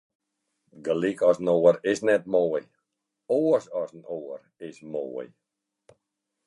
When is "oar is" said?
1.57-1.99, 4.17-4.77